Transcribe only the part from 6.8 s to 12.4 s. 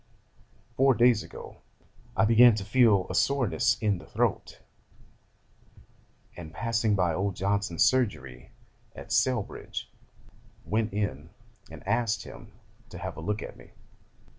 by old Johnson's surgery at Selbridge, went in and asked